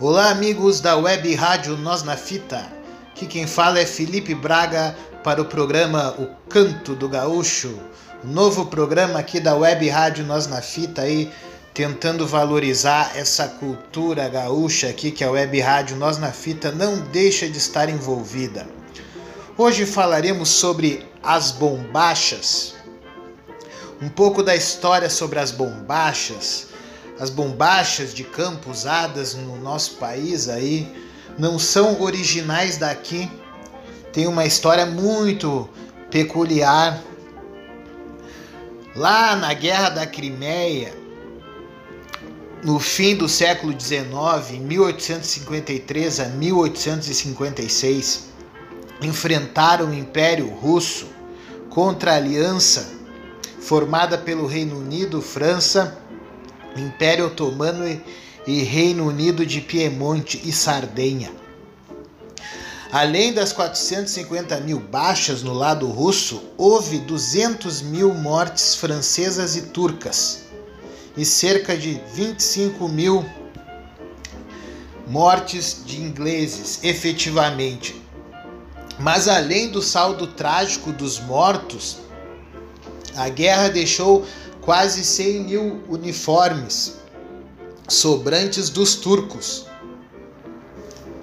Olá, 0.00 0.30
amigos 0.30 0.78
da 0.80 0.96
Web 0.96 1.34
Rádio 1.34 1.76
Nós 1.76 2.04
na 2.04 2.16
Fita. 2.16 2.64
Aqui 3.10 3.26
quem 3.26 3.48
fala 3.48 3.80
é 3.80 3.84
Felipe 3.84 4.32
Braga 4.32 4.96
para 5.24 5.42
o 5.42 5.44
programa 5.44 6.14
O 6.16 6.28
Canto 6.48 6.94
do 6.94 7.08
Gaúcho, 7.08 7.76
o 8.22 8.26
novo 8.28 8.66
programa 8.66 9.18
aqui 9.18 9.40
da 9.40 9.56
Web 9.56 9.88
Rádio 9.88 10.24
Nós 10.24 10.46
na 10.46 10.62
Fita 10.62 11.02
aí 11.02 11.32
tentando 11.74 12.28
valorizar 12.28 13.10
essa 13.16 13.48
cultura 13.48 14.28
gaúcha 14.28 14.88
aqui 14.88 15.10
que 15.10 15.24
a 15.24 15.32
Web 15.32 15.58
Rádio 15.58 15.96
Nós 15.96 16.16
na 16.16 16.30
Fita 16.30 16.70
não 16.70 17.00
deixa 17.00 17.48
de 17.48 17.58
estar 17.58 17.88
envolvida. 17.88 18.68
Hoje 19.56 19.84
falaremos 19.84 20.48
sobre 20.48 21.04
as 21.20 21.50
bombachas, 21.50 22.76
um 24.00 24.08
pouco 24.08 24.44
da 24.44 24.54
história 24.54 25.10
sobre 25.10 25.40
as 25.40 25.50
bombachas. 25.50 26.68
As 27.18 27.30
bombachas 27.30 28.14
de 28.14 28.22
campo 28.22 28.70
usadas 28.70 29.34
no 29.34 29.56
nosso 29.56 29.96
país 29.96 30.48
aí 30.48 30.86
não 31.38 31.58
são 31.58 32.00
originais 32.00 32.76
daqui. 32.76 33.30
Tem 34.12 34.26
uma 34.26 34.44
história 34.44 34.86
muito 34.86 35.68
peculiar. 36.10 37.02
Lá 38.94 39.36
na 39.36 39.52
Guerra 39.52 39.90
da 39.90 40.06
Crimeia, 40.06 40.96
no 42.62 42.80
fim 42.80 43.14
do 43.14 43.28
século 43.28 43.78
XIX, 43.78 44.60
1853 44.60 46.20
a 46.20 46.24
1856, 46.26 48.28
enfrentaram 49.00 49.90
o 49.90 49.94
Império 49.94 50.48
Russo 50.48 51.06
contra 51.70 52.12
a 52.12 52.16
aliança 52.16 52.98
formada 53.60 54.16
pelo 54.16 54.46
Reino 54.46 54.78
Unido, 54.78 55.20
França, 55.20 55.98
Império 56.78 57.26
Otomano 57.26 57.84
e 58.46 58.62
Reino 58.62 59.06
Unido 59.06 59.44
de 59.44 59.60
Piemonte 59.60 60.40
e 60.44 60.52
Sardenha. 60.52 61.30
Além 62.90 63.34
das 63.34 63.52
450 63.52 64.60
mil 64.60 64.80
baixas 64.80 65.42
no 65.42 65.52
lado 65.52 65.86
russo, 65.86 66.42
houve 66.56 66.98
200 66.98 67.82
mil 67.82 68.14
mortes 68.14 68.74
francesas 68.74 69.56
e 69.56 69.62
turcas 69.66 70.44
e 71.14 71.24
cerca 71.24 71.76
de 71.76 72.00
25 72.14 72.88
mil 72.88 73.26
mortes 75.06 75.82
de 75.84 76.00
ingleses, 76.00 76.80
efetivamente. 76.82 78.00
Mas 78.98 79.28
além 79.28 79.68
do 79.68 79.82
saldo 79.82 80.26
trágico 80.26 80.92
dos 80.92 81.20
mortos, 81.20 81.98
a 83.16 83.28
guerra 83.28 83.68
deixou 83.68 84.24
quase 84.68 85.02
100 85.02 85.44
mil 85.44 85.82
uniformes 85.88 86.96
sobrantes 87.88 88.68
dos 88.68 88.96
turcos. 88.96 89.64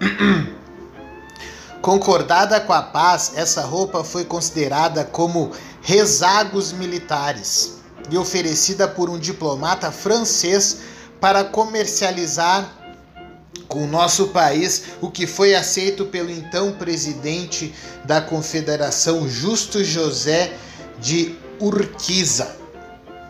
Concordada 1.79 2.59
com 2.59 2.73
a 2.73 2.81
paz, 2.81 3.33
essa 3.35 3.61
roupa 3.61 4.03
foi 4.03 4.25
considerada 4.25 5.03
como 5.03 5.51
resagos 5.83 6.71
militares 6.71 7.75
e 8.09 8.17
oferecida 8.17 8.87
por 8.87 9.11
um 9.11 9.19
diplomata 9.19 9.91
francês 9.91 10.79
para 11.21 11.43
comercializar 11.43 12.67
com 13.67 13.83
o 13.83 13.87
nosso 13.87 14.29
país 14.29 14.85
o 14.99 15.11
que 15.11 15.27
foi 15.27 15.53
aceito 15.53 16.07
pelo 16.07 16.31
então 16.31 16.71
presidente 16.71 17.75
da 18.05 18.19
Confederação 18.19 19.29
Justo 19.29 19.83
José 19.83 20.57
de 20.99 21.37
Urquiza. 21.59 22.64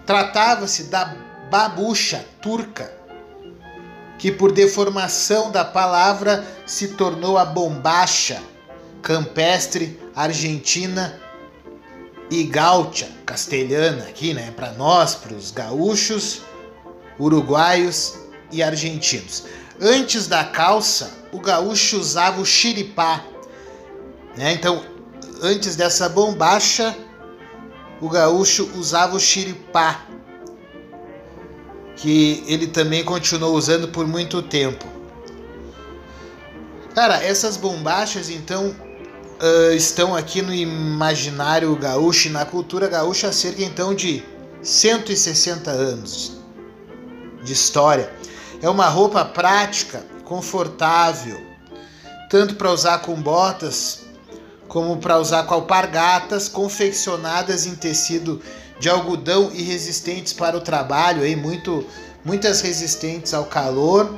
Tratava-se 0.06 0.84
da 0.86 1.16
babucha 1.50 2.26
turca, 2.42 2.94
que 4.18 4.32
por 4.32 4.52
deformação 4.52 5.52
da 5.52 5.66
palavra 5.66 6.46
se 6.66 6.90
tornou 6.90 7.38
a 7.38 7.46
bombacha 7.46 8.42
campestre 9.02 10.00
argentina 10.16 11.20
e 12.30 12.44
gaúcha 12.44 13.08
castelhana 13.26 14.04
aqui, 14.04 14.34
né, 14.34 14.52
para 14.56 14.72
nós, 14.72 15.14
para 15.14 15.34
os 15.34 15.52
gaúchos, 15.52 16.42
uruguaios 17.20 18.16
e 18.52 18.64
argentinos. 18.64 19.44
Antes 19.80 20.28
da 20.28 20.44
calça, 20.44 21.12
o 21.32 21.40
gaúcho 21.40 22.00
usava 22.00 22.42
o 22.42 22.46
xiripá, 22.46 23.24
né? 24.38 24.54
Então, 24.54 24.84
antes 25.42 25.76
dessa 25.76 26.08
bombacha, 26.08 26.96
o 28.02 28.10
gaúcho 28.10 28.70
usava 28.76 29.16
o 29.16 29.20
xiripá, 29.20 30.06
que 31.96 32.44
ele 32.48 32.68
também 32.68 33.04
continuou 33.04 33.56
usando 33.56 33.88
por 33.88 34.06
muito 34.06 34.42
tempo. 34.42 34.86
Cara, 36.94 37.24
essas 37.24 37.58
bombachas 37.58 38.30
então 38.30 38.70
uh, 38.70 39.74
estão 39.74 40.16
aqui 40.16 40.42
no 40.42 40.54
imaginário 40.54 41.76
gaúcho 41.76 42.28
e 42.28 42.32
na 42.32 42.46
cultura 42.46 42.88
gaúcha 42.88 43.30
há 43.30 43.34
cerca 43.34 43.64
então 43.64 43.94
de 43.94 44.24
160 44.62 45.70
anos 45.72 46.38
de 47.44 47.54
história. 47.54 48.12
É 48.62 48.70
uma 48.70 48.88
roupa 48.88 49.24
prática, 49.24 50.06
confortável, 50.24 51.40
tanto 52.30 52.56
para 52.56 52.72
usar 52.72 53.00
com 53.00 53.22
botas 53.22 54.05
como 54.68 54.98
para 54.98 55.20
usar 55.20 55.44
com 55.44 55.54
alpargatas 55.54 56.50
confeccionadas 56.50 57.66
em 57.66 57.76
tecido 57.76 58.42
de 58.80 58.90
algodão 58.90 59.52
e 59.54 59.62
resistentes 59.62 60.34
para 60.34 60.58
o 60.58 60.62
trabalho, 60.62 61.24
aí 61.24 61.36
muito 61.36 61.86
muitas 62.24 62.62
resistentes 62.62 63.34
ao 63.36 63.46
calor, 63.46 64.12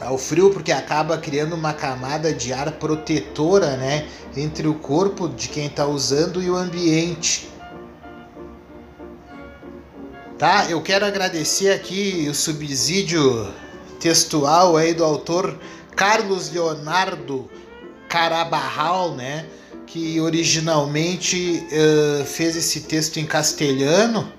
ao 0.00 0.16
frio, 0.16 0.50
porque 0.50 0.72
acaba 0.72 1.18
criando 1.18 1.54
uma 1.54 1.74
camada 1.74 2.32
de 2.32 2.50
ar 2.52 2.72
protetora, 2.72 3.76
né, 3.76 4.08
entre 4.34 4.66
o 4.66 4.74
corpo 4.74 5.28
de 5.28 5.48
quem 5.48 5.66
está 5.66 5.86
usando 5.86 6.42
e 6.42 6.48
o 6.48 6.56
ambiente. 6.56 7.50
Tá? 10.38 10.70
Eu 10.70 10.80
quero 10.80 11.04
agradecer 11.04 11.70
aqui 11.70 12.26
o 12.30 12.34
subsídio 12.34 13.52
textual 14.00 14.74
aí 14.78 14.94
do 14.94 15.04
autor 15.04 15.58
Carlos 15.94 16.50
Leonardo 16.50 17.50
Carabarral, 18.10 19.14
né? 19.14 19.46
Que 19.86 20.20
originalmente 20.20 21.66
uh, 21.72 22.24
fez 22.26 22.56
esse 22.56 22.80
texto 22.80 23.18
em 23.18 23.24
castelhano. 23.24 24.30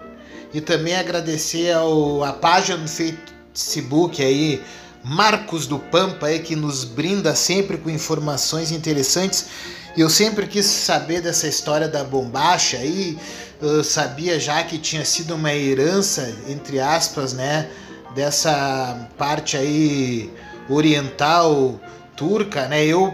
E 0.53 0.59
também 0.59 0.95
agradecer 0.95 1.71
ao, 1.71 2.23
a 2.23 2.33
página 2.33 2.77
no 2.77 2.87
Facebook 2.87 4.21
aí, 4.21 4.61
Marcos 5.03 5.65
do 5.65 5.79
Pampa, 5.79 6.27
aí, 6.27 6.39
que 6.39 6.55
nos 6.55 6.83
brinda 6.83 7.33
sempre 7.33 7.77
com 7.77 7.89
informações 7.89 8.69
interessantes. 8.69 9.47
Eu 9.95 10.09
sempre 10.09 10.47
quis 10.47 10.65
saber 10.65 11.21
dessa 11.21 11.47
história 11.47 11.87
da 11.87 12.03
bombacha 12.03 12.77
aí, 12.77 13.17
eu 13.61 13.83
sabia 13.83 14.39
já 14.39 14.63
que 14.63 14.77
tinha 14.77 15.05
sido 15.05 15.35
uma 15.35 15.53
herança, 15.53 16.33
entre 16.47 16.79
aspas, 16.79 17.33
né, 17.33 17.69
dessa 18.15 19.09
parte 19.17 19.55
aí 19.55 20.31
oriental 20.69 21.79
turca, 22.15 22.67
né? 22.67 22.85
Eu 22.85 23.13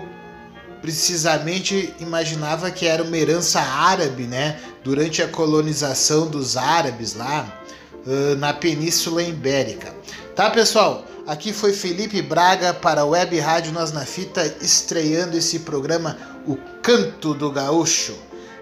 precisamente 0.88 1.94
imaginava 2.00 2.72
que 2.72 2.88
era 2.88 3.04
uma 3.04 3.18
herança 3.18 3.60
árabe, 3.60 4.24
né? 4.24 4.58
Durante 4.86 5.22
a 5.22 5.28
colonização 5.28 6.28
dos 6.28 6.56
árabes 6.56 7.14
lá 7.14 7.62
uh, 8.06 8.38
na 8.38 8.54
Península 8.54 9.22
Ibérica. 9.22 9.94
Tá, 10.34 10.50
pessoal? 10.50 11.04
Aqui 11.28 11.52
foi 11.52 11.74
Felipe 11.74 12.22
Braga 12.22 12.74
para 12.74 13.02
a 13.02 13.06
Web 13.06 13.38
Rádio 13.38 13.74
Nós 13.74 13.92
na 13.92 14.06
Fita, 14.06 14.46
estreando 14.62 15.36
esse 15.36 15.60
programa 15.60 16.18
O 16.48 16.56
Canto 16.82 17.34
do 17.34 17.52
Gaúcho, 17.52 18.16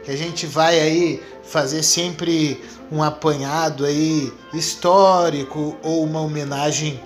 que 0.03 0.09
a 0.09 0.17
gente 0.17 0.47
vai 0.47 0.79
aí 0.79 1.21
fazer 1.43 1.83
sempre 1.83 2.59
um 2.91 3.03
apanhado 3.03 3.85
aí 3.85 4.33
histórico 4.51 5.77
ou 5.83 6.03
uma 6.03 6.21
homenagem 6.21 6.99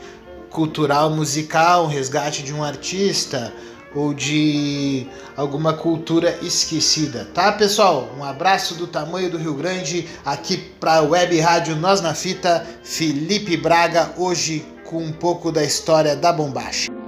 cultural 0.49 1.09
musical, 1.09 1.83
um 1.83 1.87
resgate 1.87 2.41
de 2.41 2.53
um 2.53 2.63
artista, 2.63 3.53
ou 3.95 4.13
de 4.13 5.07
alguma 5.35 5.73
cultura 5.73 6.37
esquecida, 6.41 7.27
tá 7.33 7.51
pessoal? 7.51 8.09
Um 8.17 8.23
abraço 8.23 8.75
do 8.75 8.87
tamanho 8.87 9.29
do 9.29 9.37
Rio 9.37 9.53
Grande 9.55 10.07
aqui 10.25 10.57
para 10.57 11.01
Web 11.01 11.39
Rádio 11.39 11.75
Nós 11.75 12.01
na 12.01 12.13
Fita, 12.13 12.65
Felipe 12.83 13.57
Braga, 13.57 14.13
hoje 14.17 14.65
com 14.85 15.03
um 15.03 15.11
pouco 15.11 15.51
da 15.51 15.63
história 15.63 16.15
da 16.15 16.31
bombacha. 16.33 16.98